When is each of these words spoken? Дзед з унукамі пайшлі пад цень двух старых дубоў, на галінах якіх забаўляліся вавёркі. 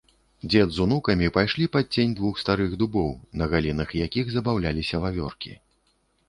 Дзед 0.51 0.69
з 0.77 0.79
унукамі 0.85 1.27
пайшлі 1.35 1.67
пад 1.75 1.85
цень 1.97 2.15
двух 2.19 2.39
старых 2.43 2.73
дубоў, 2.83 3.13
на 3.43 3.49
галінах 3.53 3.93
якіх 4.05 4.25
забаўляліся 4.37 5.03
вавёркі. 5.05 5.53